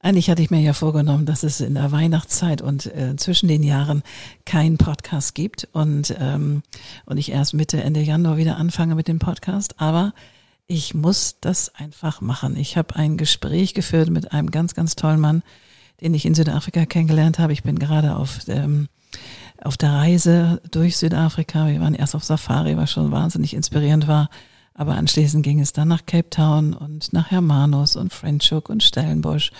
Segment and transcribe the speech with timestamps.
[0.00, 3.62] Eigentlich hatte ich mir ja vorgenommen, dass es in der Weihnachtszeit und äh, zwischen den
[3.62, 4.02] Jahren
[4.44, 6.62] keinen Podcast gibt und, ähm,
[7.06, 9.80] und ich erst Mitte, Ende Januar wieder anfange mit dem Podcast.
[9.80, 10.12] Aber
[10.66, 12.56] ich muss das einfach machen.
[12.56, 15.42] Ich habe ein Gespräch geführt mit einem ganz, ganz tollen Mann,
[16.00, 17.52] den ich in Südafrika kennengelernt habe.
[17.52, 18.88] Ich bin gerade auf, ähm,
[19.62, 21.68] auf der Reise durch Südafrika.
[21.68, 24.28] Wir waren erst auf Safari, was schon wahnsinnig inspirierend war.
[24.78, 29.50] Aber anschließend ging es dann nach Cape Town und nach Hermanus und Franschhoek und Stellenbosch.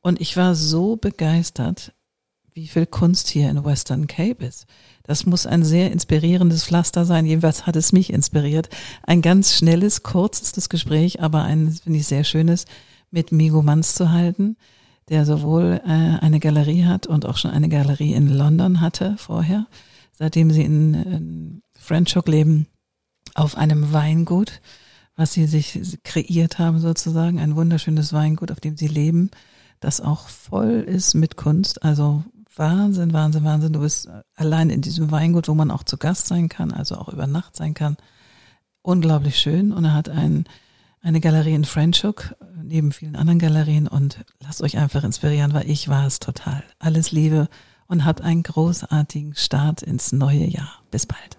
[0.00, 1.92] Und ich war so begeistert,
[2.52, 4.66] wie viel Kunst hier in Western Cape ist.
[5.04, 7.26] Das muss ein sehr inspirierendes Pflaster sein.
[7.26, 8.68] Jedenfalls hat es mich inspiriert.
[9.04, 12.64] Ein ganz schnelles, kurzes Gespräch, aber ein, finde ich, sehr schönes
[13.12, 14.56] mit Migo Manz zu halten,
[15.08, 19.68] der sowohl äh, eine Galerie hat und auch schon eine Galerie in London hatte vorher,
[20.12, 22.66] seitdem sie in, in Franschhoek leben
[23.36, 24.60] auf einem Weingut,
[25.14, 29.30] was sie sich kreiert haben sozusagen, ein wunderschönes Weingut, auf dem sie leben,
[29.80, 31.82] das auch voll ist mit Kunst.
[31.82, 32.24] Also
[32.56, 33.72] Wahnsinn, Wahnsinn, Wahnsinn.
[33.72, 37.08] Du bist allein in diesem Weingut, wo man auch zu Gast sein kann, also auch
[37.08, 37.96] über Nacht sein kann.
[38.82, 39.72] Unglaublich schön.
[39.72, 40.46] Und er hat ein,
[41.02, 43.86] eine Galerie in Franschhoek, neben vielen anderen Galerien.
[43.86, 46.64] Und lasst euch einfach inspirieren, weil ich war es total.
[46.78, 47.48] Alles Liebe
[47.86, 50.80] und habt einen großartigen Start ins neue Jahr.
[50.90, 51.36] Bis bald.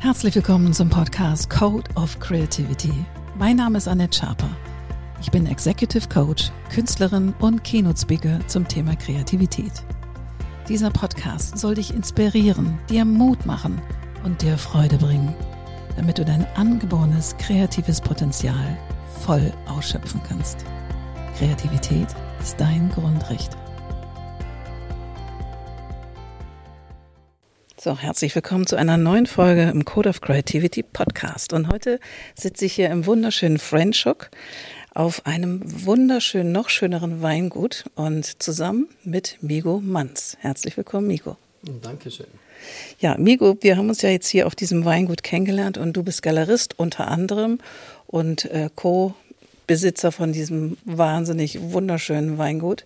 [0.00, 2.92] Herzlich willkommen zum Podcast Code of Creativity.
[3.36, 4.48] Mein Name ist Annette Schaper.
[5.20, 9.72] Ich bin Executive Coach, Künstlerin und Keynote Speaker zum Thema Kreativität.
[10.68, 13.82] Dieser Podcast soll dich inspirieren, dir Mut machen
[14.22, 15.34] und dir Freude bringen,
[15.96, 18.78] damit du dein angeborenes kreatives Potenzial
[19.26, 20.64] voll ausschöpfen kannst.
[21.36, 22.06] Kreativität
[22.40, 23.56] ist dein Grundrecht.
[27.88, 31.54] So, herzlich willkommen zu einer neuen Folge im Code of Creativity Podcast.
[31.54, 32.00] Und heute
[32.34, 34.28] sitze ich hier im wunderschönen Franschhoek
[34.92, 40.36] auf einem wunderschönen, noch schöneren Weingut und zusammen mit Migo Manz.
[40.40, 41.38] Herzlich willkommen, Migo.
[41.80, 42.26] Dankeschön.
[42.98, 46.22] Ja, Migo, wir haben uns ja jetzt hier auf diesem Weingut kennengelernt und du bist
[46.22, 47.58] Galerist unter anderem
[48.06, 52.84] und äh, Co-Besitzer von diesem wahnsinnig wunderschönen Weingut,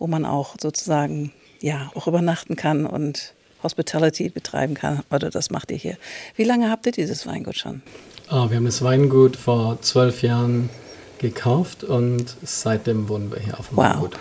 [0.00, 5.02] wo man auch sozusagen ja auch übernachten kann und Hospitality betreiben kann.
[5.10, 5.96] Oder das macht ihr hier.
[6.36, 7.82] Wie lange habt ihr dieses Weingut schon?
[8.30, 10.70] Oh, wir haben das Weingut vor zwölf Jahren
[11.18, 13.94] gekauft und seitdem wohnen wir hier auf dem wow.
[13.94, 14.16] Weingut.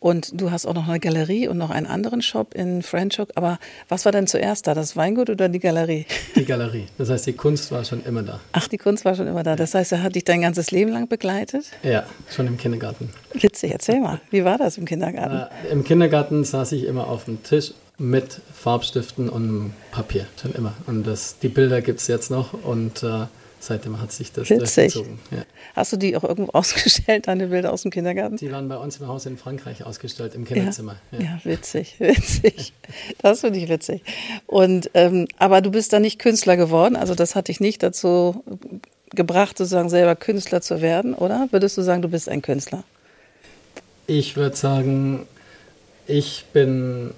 [0.00, 3.28] Und du hast auch noch eine Galerie und noch einen anderen Shop in Franschhoek.
[3.34, 3.58] Aber
[3.88, 6.06] was war denn zuerst da, das Weingut oder die Galerie?
[6.34, 6.86] Die Galerie.
[6.96, 8.40] Das heißt, die Kunst war schon immer da.
[8.52, 9.56] Ach, die Kunst war schon immer da.
[9.56, 11.66] Das heißt, er hat dich dein ganzes Leben lang begleitet?
[11.82, 13.10] Ja, schon im Kindergarten.
[13.34, 14.22] Witzig, erzähl mal.
[14.30, 15.50] Wie war das im Kindergarten?
[15.66, 20.72] Äh, Im Kindergarten saß ich immer auf dem Tisch mit Farbstiften und Papier, schon immer.
[20.86, 23.26] Und das, die Bilder gibt es jetzt noch und äh,
[23.60, 24.94] seitdem hat sich das Witzig.
[24.94, 25.18] durchgezogen.
[25.30, 25.42] Ja.
[25.76, 28.38] Hast du die auch irgendwo ausgestellt, deine Bilder aus dem Kindergarten?
[28.38, 30.96] Die waren bei uns im Haus in Frankreich ausgestellt, im Kinderzimmer.
[31.12, 31.24] Ja, ja.
[31.24, 32.72] ja witzig, witzig.
[33.20, 34.02] Das finde ich witzig.
[34.46, 38.42] Und, ähm, aber du bist da nicht Künstler geworden, also das hat dich nicht dazu
[39.10, 41.48] gebracht, sozusagen selber Künstler zu werden, oder?
[41.50, 42.82] Würdest du sagen, du bist ein Künstler?
[44.06, 45.26] Ich würde sagen,
[46.06, 47.12] ich bin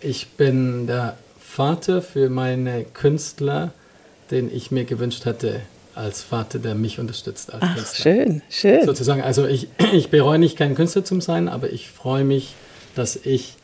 [0.00, 3.72] ich bin der Vater für meine Künstler,
[4.30, 5.62] den ich mir gewünscht hätte
[5.94, 8.12] als Vater, der mich unterstützt als Ach, Künstler.
[8.14, 8.86] Schön, schön.
[8.86, 12.54] Sozusagen, also ich, ich bereue nicht, kein Künstler zu sein, aber ich freue mich,
[12.94, 13.54] dass ich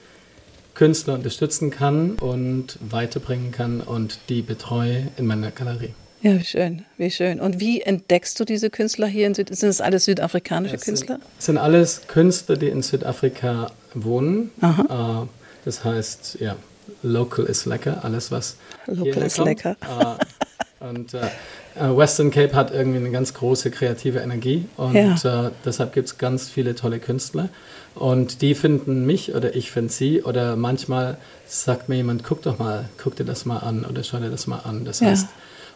[0.74, 5.94] Künstler unterstützen kann und weiterbringen kann und die betreue in meiner Galerie.
[6.22, 7.38] Ja, wie schön, wie schön.
[7.38, 9.54] Und wie entdeckst du diese Künstler hier in Süd?
[9.54, 11.16] Sind es alles südafrikanische das Künstler?
[11.38, 14.50] Es sind, sind alles Künstler, die in Südafrika wohnen.
[14.60, 15.24] Aha.
[15.24, 16.56] Äh, das heißt, ja,
[17.02, 18.56] local ist lecker, alles was.
[18.86, 19.48] Local ist kommt.
[19.48, 19.76] lecker.
[19.82, 25.14] Uh, und uh, Western Cape hat irgendwie eine ganz große kreative Energie und ja.
[25.24, 27.48] uh, deshalb gibt es ganz viele tolle Künstler.
[27.94, 31.16] Und die finden mich oder ich finde sie oder manchmal
[31.46, 34.46] sagt mir jemand, guck doch mal, guck dir das mal an oder schau dir das
[34.46, 34.84] mal an.
[34.84, 35.08] Das ja.
[35.08, 35.28] heißt,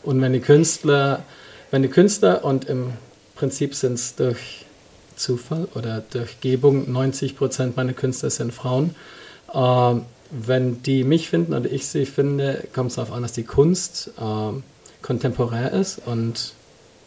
[0.03, 1.23] und wenn die Künstler,
[1.71, 2.93] wenn die Künstler und im
[3.37, 4.65] Prinzip sind es durch
[5.15, 8.95] Zufall oder durch Gebung, 90 Prozent meiner Künstler sind Frauen,
[9.53, 9.95] äh,
[10.31, 14.13] wenn die mich finden oder ich sie finde, kommt es darauf an, dass die Kunst
[14.19, 16.53] äh, kontemporär ist und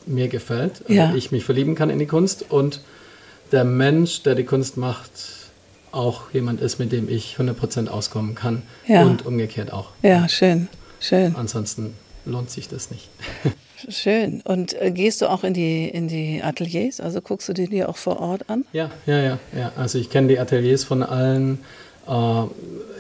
[0.06, 0.84] mir gefällt.
[0.88, 1.14] Ja.
[1.14, 2.82] ich mich verlieben kann in die Kunst und
[3.52, 5.12] der Mensch, der die Kunst macht,
[5.92, 9.04] auch jemand ist, mit dem ich 100% auskommen kann ja.
[9.04, 9.90] und umgekehrt auch.
[10.02, 11.36] Ja, schön, schön.
[11.36, 11.94] Ansonsten
[12.26, 13.10] lohnt sich das nicht.
[13.90, 14.42] Schön.
[14.42, 17.00] Und äh, gehst du auch in die, in die Ateliers?
[17.00, 18.64] Also guckst du die dir auch vor Ort an?
[18.74, 19.40] Ja, ja, ja.
[19.58, 19.72] ja.
[19.76, 21.58] Also ich kenne die Ateliers von allen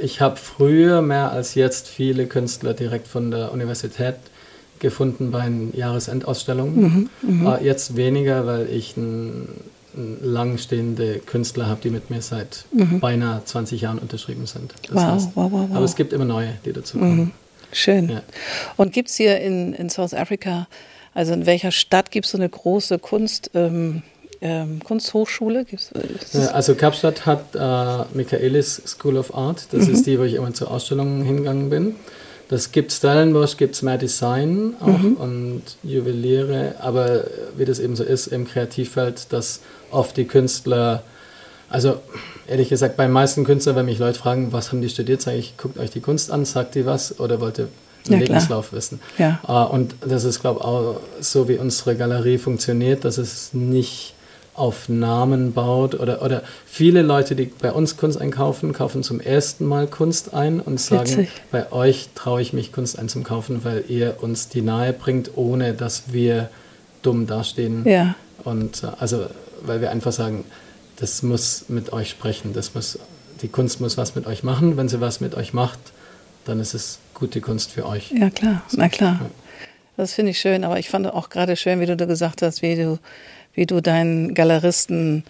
[0.01, 4.15] ich habe früher mehr als jetzt viele Künstler direkt von der Universität
[4.79, 7.09] gefunden bei den Jahresенdausstellungen.
[7.21, 7.57] Mhm, mh.
[7.57, 9.47] Äh, jetzt weniger, weil ich ein
[9.93, 12.99] langstehende Künstler habe, die mit mir seit mhm.
[12.99, 14.73] beinahe 20 Jahren unterschrieben sind.
[14.89, 17.17] Wow, heißt, wow, wow, wow, Aber es gibt immer neue, die dazu kommen.
[17.17, 17.31] Mhm.
[17.73, 18.09] Schön.
[18.09, 18.21] Ja.
[18.77, 20.67] Und gibt es hier in, in South Africa,
[21.13, 24.01] also in welcher Stadt gibt es so eine große Kunst, ähm,
[24.41, 25.65] ähm, Kunsthochschule?
[26.33, 29.67] Ja, also Kapstadt hat äh, Michaelis School of Art.
[29.71, 29.93] Das mhm.
[29.93, 31.95] ist die, wo ich immer zu Ausstellungen hingegangen bin.
[32.49, 35.13] Das gibt Stellenbosch, gibt es mehr Design auch mhm.
[35.13, 37.23] und Juweliere, aber
[37.55, 41.03] wie das eben so ist im Kreativfeld, dass oft die Künstler,
[41.69, 42.01] also
[42.47, 45.55] ehrlich gesagt, bei meisten Künstlern, wenn mich Leute fragen, was haben die studiert, sage ich,
[45.55, 47.69] guckt euch die Kunst an, sagt die was oder wollt ihr
[48.09, 48.77] einen ja, Lebenslauf klar.
[48.77, 48.99] wissen.
[49.17, 49.39] Ja.
[49.47, 54.13] Uh, und das ist, glaube ich, auch so, wie unsere Galerie funktioniert, dass es nicht
[54.61, 59.65] auf Namen baut oder, oder viele Leute, die bei uns Kunst einkaufen, kaufen zum ersten
[59.65, 61.29] Mal Kunst ein und sagen, Witzig.
[61.51, 66.13] bei euch traue ich mich Kunst einzukaufen, weil ihr uns die nahe bringt, ohne dass
[66.13, 66.51] wir
[67.01, 67.83] dumm dastehen.
[67.89, 68.13] Ja.
[68.43, 69.25] Und äh, also,
[69.63, 70.45] weil wir einfach sagen,
[70.97, 72.99] das muss mit euch sprechen, das muss,
[73.41, 74.77] die Kunst muss was mit euch machen.
[74.77, 75.79] Wenn sie was mit euch macht,
[76.45, 78.11] dann ist es gute Kunst für euch.
[78.11, 79.21] Ja, klar, na klar.
[79.21, 79.29] Ja.
[79.97, 82.61] Das finde ich schön, aber ich fand auch gerade schön, wie du da gesagt hast,
[82.61, 82.99] wie du
[83.53, 85.23] wie du deinen Galeristen,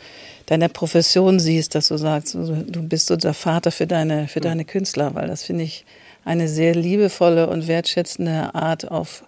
[0.45, 4.65] deine Profession siehst, dass du sagst, du bist so der Vater für deine, für deine
[4.65, 5.85] Künstler, weil das finde ich
[6.25, 9.23] eine sehr liebevolle und wertschätzende Art auf,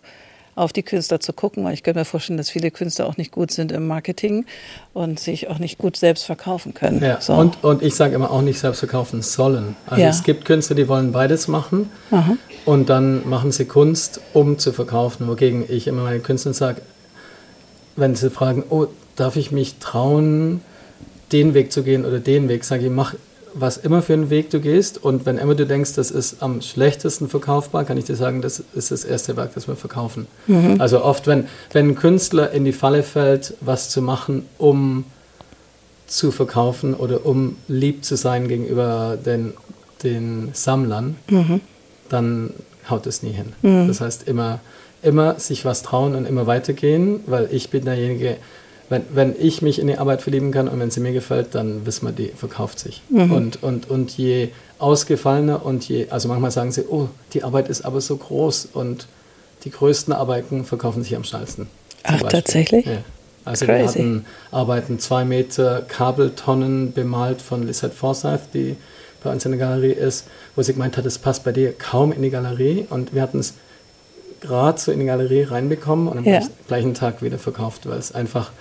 [0.56, 3.32] auf die Künstler zu gucken, weil ich könnte mir vorstellen, dass viele Künstler auch nicht
[3.32, 4.46] gut sind im Marketing
[4.94, 7.02] und sich auch nicht gut selbst verkaufen können.
[7.02, 7.34] Ja, so.
[7.34, 9.76] und, und ich sage immer auch nicht selbst verkaufen sollen.
[9.88, 10.10] Also ja.
[10.10, 12.38] es gibt Künstler, die wollen beides machen Aha.
[12.66, 16.82] und dann machen sie Kunst, um zu verkaufen, wogegen ich immer meinen Künstlern sage,
[17.96, 20.62] wenn sie fragen, oh, darf ich mich trauen,
[21.32, 23.16] den Weg zu gehen oder den Weg, sage ich, mach
[23.54, 26.62] was immer für einen Weg du gehst und wenn immer du denkst, das ist am
[26.62, 30.28] schlechtesten verkaufbar, kann ich dir sagen, das ist das erste Werk, das wir verkaufen.
[30.48, 30.82] Mhm.
[30.82, 35.06] Also oft, wenn, wenn ein Künstler in die Falle fällt, was zu machen, um
[36.08, 39.54] zu verkaufen oder um lieb zu sein gegenüber den,
[40.04, 41.62] den Sammlern, mhm.
[42.10, 42.54] dann
[42.90, 43.54] haut es nie hin.
[43.62, 43.88] Mhm.
[43.88, 44.60] Das heißt, immer
[45.04, 48.38] immer sich was trauen und immer weitergehen, weil ich bin derjenige,
[48.90, 51.86] wenn, wenn ich mich in die Arbeit verlieben kann und wenn sie mir gefällt, dann
[51.86, 53.02] wissen wir, die verkauft sich.
[53.10, 53.32] Mhm.
[53.32, 57.86] Und, und, und je ausgefallener und je, also manchmal sagen sie, oh, die Arbeit ist
[57.86, 59.08] aber so groß und
[59.64, 61.68] die größten Arbeiten verkaufen sich am schnellsten.
[62.04, 62.30] Ach, Beispiel.
[62.30, 62.86] tatsächlich?
[62.86, 62.98] Ja.
[63.46, 63.82] Also Crazy.
[63.82, 68.76] wir hatten Arbeiten zwei Meter Kabeltonnen bemalt von Lisette Forsyth, die
[69.24, 72.12] bei uns in der Galerie ist, wo sie gemeint hat, es passt bei dir kaum
[72.12, 73.54] in die Galerie und wir hatten es
[74.44, 76.42] gerade so in die Galerie reinbekommen und am ja.
[76.68, 78.52] gleichen Tag wieder verkauft, weil es einfach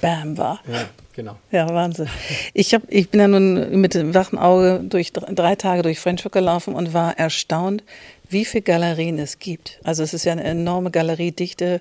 [0.00, 0.60] Bam war.
[0.70, 0.84] Ja,
[1.14, 1.36] genau.
[1.50, 2.08] Ja, Wahnsinn.
[2.52, 6.24] Ich, hab, ich bin ja nun mit dem wachen Auge durch drei Tage durch French
[6.30, 7.82] gelaufen und war erstaunt,
[8.28, 9.80] wie viele Galerien es gibt.
[9.82, 11.80] Also es ist ja eine enorme Galeriedichte.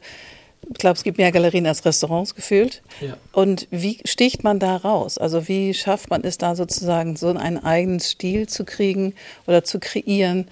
[0.69, 2.81] Ich glaube, es gibt mehr Galerien als Restaurants gefühlt.
[3.01, 3.17] Ja.
[3.33, 5.17] Und wie sticht man da raus?
[5.17, 9.15] Also wie schafft man es da sozusagen, so einen eigenen Stil zu kriegen
[9.47, 10.47] oder zu kreieren,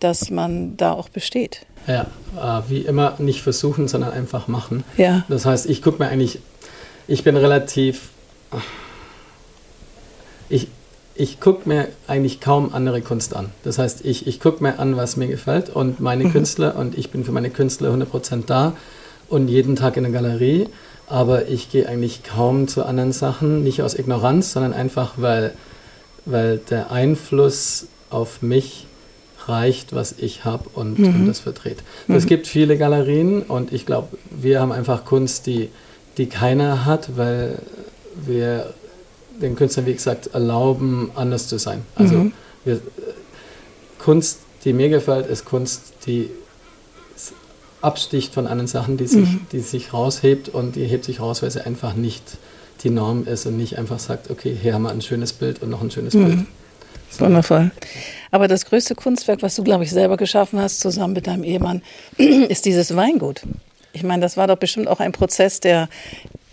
[0.00, 1.66] dass man da auch besteht?
[1.86, 2.06] Ja,
[2.36, 4.84] äh, wie immer nicht versuchen, sondern einfach machen.
[4.96, 5.24] Ja.
[5.28, 6.40] Das heißt, ich gucke mir eigentlich,
[7.06, 8.10] ich bin relativ,
[10.48, 10.68] ich,
[11.14, 13.50] ich gucke mir eigentlich kaum andere Kunst an.
[13.62, 16.32] Das heißt, ich, ich gucke mir an, was mir gefällt und meine mhm.
[16.32, 18.74] Künstler und ich bin für meine Künstler 100% da
[19.28, 20.68] und jeden Tag in der Galerie.
[21.08, 25.54] Aber ich gehe eigentlich kaum zu anderen Sachen, nicht aus Ignoranz, sondern einfach, weil,
[26.24, 28.86] weil der Einfluss auf mich
[29.48, 31.06] reicht, was ich habe und, mhm.
[31.06, 31.82] und, das vertrete.
[32.06, 32.14] Mhm.
[32.14, 35.68] Es gibt viele Galerien und ich glaube, wir haben einfach Kunst, die,
[36.18, 37.58] die keiner hat, weil
[38.24, 38.72] wir
[39.40, 41.82] den Künstlern, wie gesagt, erlauben, anders zu sein.
[41.94, 42.32] Also mhm.
[42.64, 42.80] wir,
[43.98, 46.30] Kunst, die mir gefällt, ist Kunst, die
[47.82, 49.40] absticht von anderen Sachen, die sich, mhm.
[49.52, 52.22] die sich raushebt und die hebt sich raus, weil sie einfach nicht
[52.82, 55.70] die Norm ist und nicht einfach sagt, okay, hier haben wir ein schönes Bild und
[55.70, 56.46] noch ein schönes Bild.
[57.20, 57.70] Wundervoll.
[58.30, 61.82] Aber das größte Kunstwerk, was du, glaube ich, selber geschaffen hast, zusammen mit deinem Ehemann,
[62.16, 63.42] ist dieses Weingut.
[63.92, 65.88] Ich meine, das war doch bestimmt auch ein Prozess, der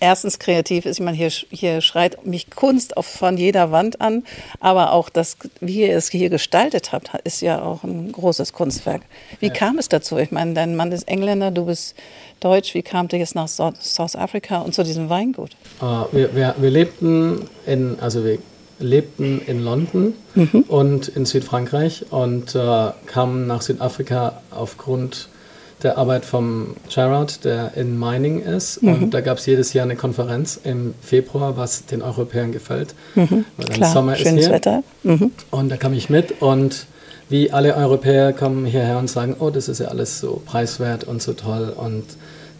[0.03, 0.99] erstens kreativ ist.
[0.99, 4.23] Ich meine, hier, hier schreit mich Kunst auf, von jeder Wand an,
[4.59, 9.01] aber auch das, wie ihr es hier gestaltet habt, ist ja auch ein großes Kunstwerk.
[9.39, 9.53] Wie ja.
[9.53, 10.17] kam es dazu?
[10.17, 11.95] Ich meine, dein Mann ist Engländer, du bist
[12.41, 12.73] Deutsch.
[12.73, 15.51] Wie kam ihr jetzt nach South Africa und zu diesem Weingut?
[15.81, 18.39] Uh, wir, wir, wir lebten in, also wir
[18.79, 20.65] lebten in London mhm.
[20.67, 25.29] und in Südfrankreich und äh, kamen nach Südafrika aufgrund
[25.83, 28.81] der Arbeit vom Gerard, der in Mining ist.
[28.81, 28.93] Mhm.
[28.93, 32.95] Und da gab es jedes Jahr eine Konferenz im Februar, was den Europäern gefällt.
[33.15, 33.45] Mhm.
[33.57, 34.53] Weil Klar, Sommer schönes ist hier.
[34.53, 34.83] Wetter.
[35.03, 35.31] Mhm.
[35.51, 36.85] Und da kam ich mit und
[37.29, 41.21] wie alle Europäer kommen hierher und sagen, oh, das ist ja alles so preiswert und
[41.21, 42.03] so toll und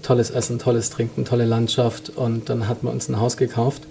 [0.02, 3.84] tolles Essen, tolles Trinken, tolle Landschaft und dann hat man uns ein Haus gekauft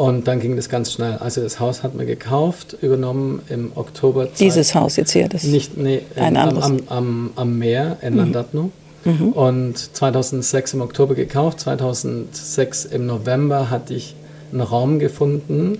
[0.00, 1.18] und dann ging das ganz schnell.
[1.18, 4.28] Also das Haus hat man gekauft, übernommen im Oktober.
[4.38, 6.64] Dieses Haus jetzt hier, das nicht, nee, ein am, anderes.
[6.64, 8.70] am, am, am Meer in Landatno.
[9.04, 9.32] Mhm.
[9.32, 11.60] Und 2006 im Oktober gekauft.
[11.60, 14.14] 2006 im November hatte ich
[14.52, 15.76] einen Raum gefunden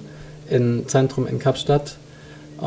[0.50, 1.96] im Zentrum in Kapstadt.
[2.60, 2.64] Äh,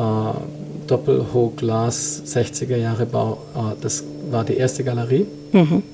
[0.88, 3.38] Doppelhochglas, 60er Jahre Bau.
[3.54, 5.26] Äh, das war die erste Galerie.
[5.52, 5.84] Mhm.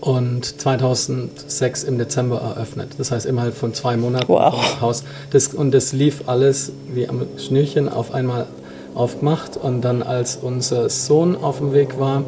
[0.00, 2.90] Und 2006 im Dezember eröffnet.
[2.98, 4.80] Das heißt, innerhalb von zwei Monaten Wow.
[4.80, 5.02] Haus.
[5.30, 8.46] Das, und das lief alles wie am Schnürchen auf einmal
[8.94, 9.56] aufgemacht.
[9.56, 12.22] Und dann, als unser Sohn auf dem Weg war,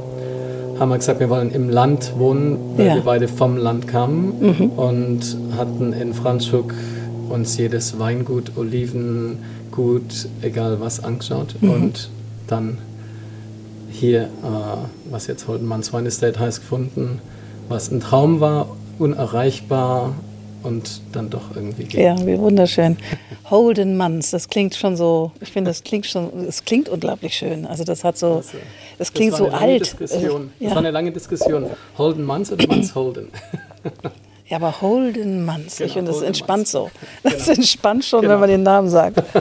[0.81, 2.95] haben wir gesagt, wir wollen im Land wohnen, weil Ja.
[2.97, 6.75] wir beide vom Land kamen und hatten in Franschhoek
[7.29, 12.11] uns jedes Weingut, Olivengut, egal was angeschaut und
[12.49, 12.79] dann
[13.91, 14.27] hier, äh,
[15.11, 17.21] was jetzt Holdenmanns Wine Estate heißt, gefunden,
[17.71, 18.67] was ein Traum war,
[18.99, 20.15] unerreichbar
[20.63, 22.01] und dann doch irgendwie geht.
[22.01, 22.99] Ja, wie wunderschön.
[23.49, 27.65] Holden Manns, das klingt schon so, ich finde, das klingt schon, es klingt unglaublich schön.
[27.67, 28.59] Also das hat so, Also,
[28.99, 29.81] das klingt war so alt.
[29.81, 30.51] Diskussion.
[30.61, 31.67] Äh, Das war eine lange Diskussion.
[31.97, 33.29] Holden Manns oder Manns Holden?
[34.51, 36.91] ja, aber Holden Manns, ich Genau, finde, das entspannt so.
[37.23, 37.53] Das Genau.
[37.59, 38.35] entspannt schon, Genau.
[38.35, 39.23] wenn man den Namen sagt.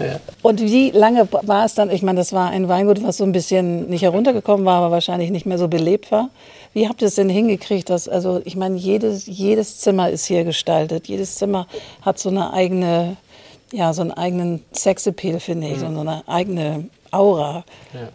[0.00, 0.18] Ja.
[0.40, 1.90] Und wie lange war es dann?
[1.90, 5.30] Ich meine, das war ein Weingut, was so ein bisschen nicht heruntergekommen war, aber wahrscheinlich
[5.30, 6.30] nicht mehr so belebt war.
[6.72, 7.90] Wie habt ihr es denn hingekriegt?
[7.90, 11.06] Dass, also, ich meine, jedes, jedes Zimmer ist hier gestaltet.
[11.06, 11.66] Jedes Zimmer
[12.00, 13.18] hat so eine eigene,
[13.72, 15.94] ja, so einen eigenen Sexappeal, finde ich, Mhm.
[15.94, 17.64] so eine eigene Aura.
[17.92, 18.08] Ja.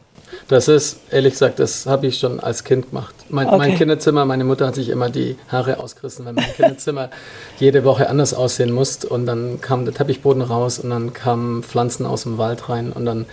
[0.47, 3.15] Das ist, ehrlich gesagt, das habe ich schon als Kind gemacht.
[3.29, 3.57] Mein, Okay.
[3.57, 7.09] mein Kinderzimmer, meine Mutter hat sich immer die Haare ausgerissen, weil mein Kinderzimmer
[7.59, 9.07] jede Woche anders aussehen musste.
[9.09, 13.05] Und dann kam der Teppichboden raus und dann kamen Pflanzen aus dem Wald rein und
[13.05, 13.25] dann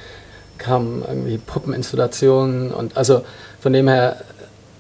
[0.58, 2.72] kamen irgendwie Puppeninstallationen.
[2.72, 3.22] Und also
[3.60, 4.16] von dem her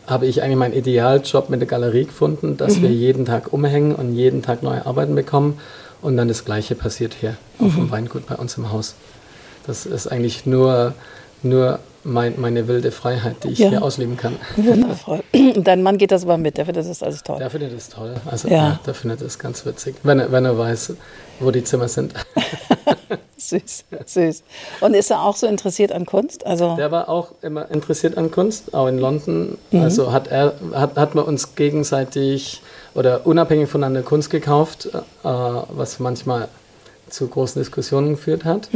[0.06, 4.14] habe ich eigentlich meinen Idealjob mit der Galerie gefunden, dass wir jeden Tag umhängen und
[4.14, 5.58] jeden Tag neue Arbeiten bekommen.
[6.00, 8.94] Und dann das Gleiche passiert hier auf dem Weingut bei uns im Haus.
[9.66, 10.94] Das ist eigentlich nur,
[11.44, 13.68] nur mein, meine wilde Freiheit, die ich Ja.
[13.70, 14.36] hier ausleben kann.
[14.56, 15.22] Wundervoll.
[15.32, 17.38] Und dein Mann geht das aber mit, der findet das alles toll.
[17.38, 18.14] Der findet es toll.
[18.26, 18.54] Also Ja.
[18.54, 18.80] ja.
[18.86, 20.94] der findet es ganz witzig, wenn er, wenn er weiß,
[21.40, 22.14] wo die Zimmer sind.
[23.36, 24.42] Süß, süß.
[24.80, 26.46] Und ist er auch so interessiert an Kunst?
[26.46, 29.58] Also, Der war auch immer interessiert an Kunst, auch in London.
[29.72, 32.62] Also hat er, hat, hat man uns gegenseitig
[32.94, 36.48] oder unabhängig voneinander Kunst gekauft, äh, was manchmal
[37.12, 38.68] zu großen Diskussionen geführt hat.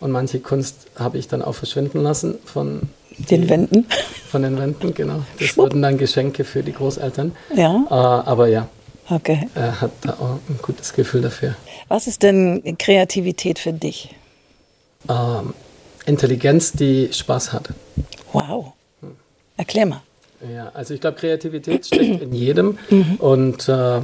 [0.00, 2.82] Und manche Kunst habe ich dann auch verschwinden lassen von
[3.18, 3.86] den Wänden.
[4.30, 5.22] Von den Wänden, genau.
[5.38, 5.66] Das Schwupp.
[5.70, 7.34] wurden dann Geschenke für die Großeltern.
[7.56, 8.68] Ja, Äh, aber ja,
[9.10, 9.48] okay.
[9.54, 11.54] er hat da auch ein gutes Gefühl dafür.
[11.88, 14.14] Was ist denn Kreativität für dich?
[15.08, 15.54] Ähm,
[16.06, 17.70] Intelligenz, die Spaß hat.
[18.32, 18.72] Wow.
[19.56, 20.02] Erklär mal.
[20.54, 22.78] Ja, also ich glaube, Kreativität steckt in jedem
[23.18, 24.00] und äh,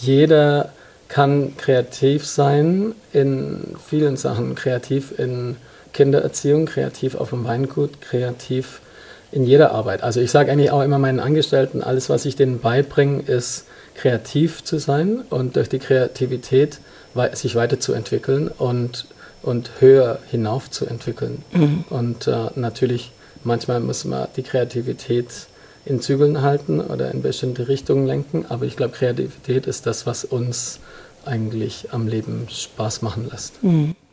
[0.00, 0.72] jeder
[1.14, 4.56] kann kreativ sein in vielen Sachen.
[4.56, 5.54] Kreativ in
[5.92, 8.80] Kindererziehung, kreativ auf dem Weingut, kreativ
[9.30, 10.02] in jeder Arbeit.
[10.02, 14.64] Also ich sage eigentlich auch immer meinen Angestellten, alles, was ich denen beibringe, ist kreativ
[14.64, 16.80] zu sein und durch die Kreativität
[17.34, 19.06] sich weiterzuentwickeln und,
[19.42, 21.44] und höher hinauf zu entwickeln.
[21.90, 23.12] Und äh, natürlich,
[23.44, 25.28] manchmal muss man die Kreativität
[25.84, 30.24] in Zügeln halten oder in bestimmte Richtungen lenken, aber ich glaube, Kreativität ist das, was
[30.24, 30.80] uns
[31.26, 33.54] eigentlich am Leben Spaß machen lässt.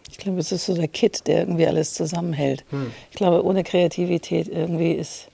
[0.09, 2.63] Ich glaube, es ist so der Kit, der irgendwie alles zusammenhält.
[3.11, 5.27] Ich glaube, ohne Kreativität irgendwie ist,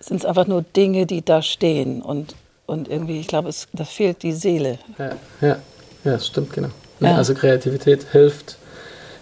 [0.00, 2.02] sind es einfach nur Dinge, die da stehen.
[2.02, 2.34] Und,
[2.66, 4.78] und irgendwie, ich glaube, es, da fehlt die Seele.
[4.98, 5.10] Ja,
[5.40, 6.70] ja, ja das stimmt, genau.
[7.00, 7.16] Ja.
[7.16, 8.58] Also Kreativität hilft,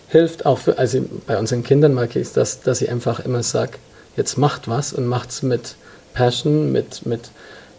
[0.09, 3.79] hilft auch für, also bei unseren Kindern merke ich dass, dass ich einfach immer sage,
[4.17, 5.77] jetzt macht was und macht es mit
[6.13, 7.31] Passion, mit, mit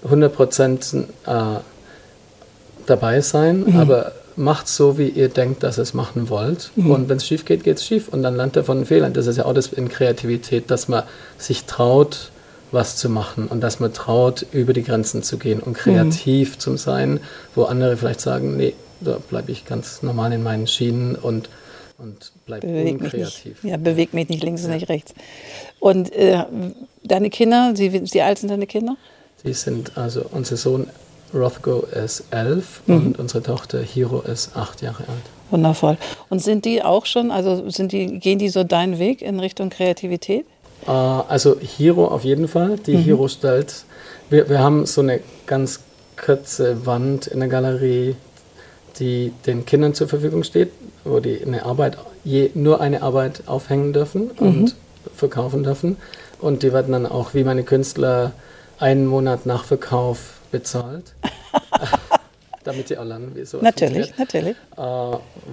[0.04, 0.94] 100 Prozent
[1.26, 1.60] äh,
[2.92, 6.72] dabei sein, aber macht so, wie ihr denkt, dass ihr es machen wollt.
[6.76, 9.14] Und wenn es schief geht, geht es schief und dann lernt ihr von den Fehlern.
[9.14, 11.04] Das ist ja auch das in Kreativität, dass man
[11.38, 12.32] sich traut,
[12.72, 16.78] was zu machen und dass man traut, über die Grenzen zu gehen und kreativ zu
[16.78, 17.20] sein,
[17.54, 21.50] wo andere vielleicht sagen, nee, da bleibe ich ganz normal in meinen Schienen und,
[21.98, 23.64] und bleibe Beweg unkreativ.
[23.64, 25.14] Ja, bewegt mich nicht links und nicht rechts.
[25.80, 26.44] Und äh,
[27.04, 28.96] deine Kinder, sie, wie alt sind deine Kinder?
[29.44, 30.88] Die sind also, unser Sohn
[31.34, 32.96] Rothko ist elf Mhm.
[32.96, 35.26] und unsere Tochter Hiro ist acht Jahre alt.
[35.50, 35.98] Wundervoll.
[36.30, 39.70] Und sind die auch schon, also sind die, gehen die so deinen Weg in Richtung
[39.70, 40.46] Kreativität?
[40.88, 42.78] Äh, also Hiro auf jeden Fall.
[42.86, 43.02] Die Mhm.
[43.04, 43.84] Hiro stellt,
[44.30, 45.82] wir, wir haben so eine ganz
[46.24, 48.16] kurze Wand in der Galerie,
[49.00, 50.72] die den Kindern zur Verfügung steht,
[51.04, 54.72] wo die eine Arbeit, je, nur eine Arbeit aufhängen dürfen und Mhm.
[55.16, 55.98] verkaufen dürfen.
[56.40, 58.32] Und die werden dann auch wie meine Künstler
[58.80, 61.14] einen Monat Nachverkauf bezahlt.
[62.64, 64.56] damit sie auch lernen, wie so Natürlich, natürlich.
[64.78, 64.82] Äh,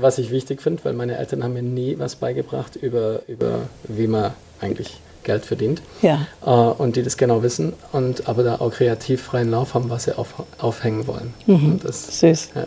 [0.01, 4.07] was ich wichtig finde, weil meine Eltern haben mir nie was beigebracht über, über wie
[4.07, 5.83] man eigentlich Geld verdient.
[6.03, 6.27] Ja.
[6.45, 10.05] Äh, und die das genau wissen und aber da auch kreativ freien Lauf haben, was
[10.05, 11.35] sie auf, aufhängen wollen.
[11.47, 11.81] Mhm.
[11.83, 12.51] Das, Süß.
[12.55, 12.67] Ja,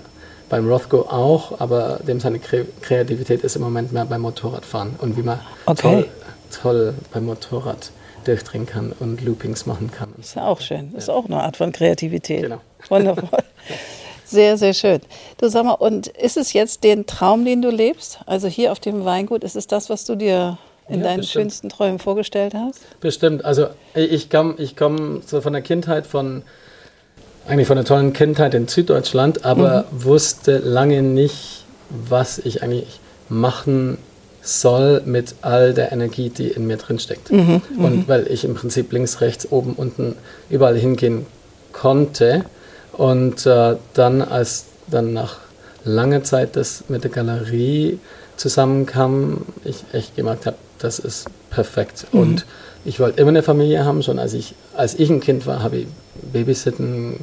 [0.49, 5.23] beim Rothko auch, aber dem seine Kreativität ist im Moment mehr beim Motorradfahren und wie
[5.23, 5.81] man okay.
[5.81, 6.07] toll,
[6.61, 7.91] toll beim Motorrad
[8.25, 10.13] durchdrehen kann und Loopings machen kann.
[10.19, 10.91] Ist ja auch schön.
[10.93, 12.43] Das ist auch eine Art von Kreativität.
[12.43, 12.61] Genau.
[12.89, 13.43] Wundervoll.
[14.25, 15.01] Sehr, sehr schön.
[15.37, 18.19] Du sag mal, und ist es jetzt den Traum, den du lebst?
[18.25, 21.43] Also hier auf dem Weingut, ist es das, was du dir in ja, deinen bestimmt.
[21.43, 22.79] schönsten Träumen vorgestellt hast?
[23.01, 23.43] Bestimmt.
[23.43, 26.43] Also ich komme ich komm so von der Kindheit von
[27.47, 30.03] eigentlich von einer tollen Kindheit in Süddeutschland, aber mhm.
[30.03, 32.99] wusste lange nicht, was ich eigentlich
[33.29, 33.97] machen
[34.41, 37.31] soll mit all der Energie, die in mir drin steckt.
[37.31, 38.03] Mhm, und mhm.
[38.07, 40.15] weil ich im Prinzip links, rechts, oben, unten
[40.49, 41.25] überall hingehen
[41.71, 42.45] konnte,
[42.93, 45.37] und äh, dann, als dann nach
[45.83, 47.99] langer Zeit das mit der Galerie
[48.35, 52.07] zusammenkam, ich echt gemerkt habe, das ist perfekt.
[52.11, 52.19] Mhm.
[52.19, 52.45] Und
[52.85, 54.03] ich wollte immer eine Familie haben.
[54.03, 55.87] Schon als ich, als ich ein Kind war, habe ich
[56.33, 57.21] Babysitten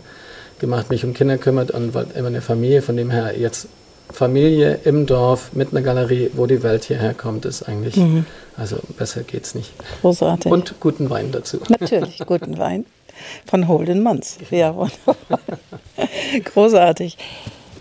[0.59, 2.83] gemacht, mich um Kinder kümmert und wollte immer eine Familie.
[2.83, 3.69] Von dem her jetzt
[4.13, 8.27] Familie im Dorf mit einer Galerie, wo die Welt hierher kommt, ist eigentlich, mhm.
[8.57, 9.73] also besser geht's nicht.
[10.01, 10.51] Großartig.
[10.51, 11.59] Und guten Wein dazu.
[11.69, 12.87] Natürlich, guten Wein
[13.47, 14.39] von Holden Manns.
[14.51, 15.17] Ja, wunderbar.
[16.45, 17.17] Großartig.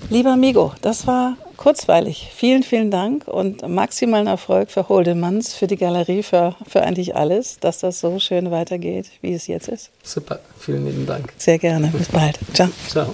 [0.10, 2.30] Lieber Migo, das war kurzweilig.
[2.34, 7.16] Vielen, vielen Dank und maximalen Erfolg für Holden Manns, für die Galerie, für, für eigentlich
[7.16, 9.90] alles, dass das so schön weitergeht, wie es jetzt ist.
[10.04, 11.34] Super, vielen lieben Dank.
[11.38, 11.88] Sehr gerne.
[11.88, 12.40] Bis bald.
[12.54, 12.70] Ciao.
[12.88, 13.14] Ciao.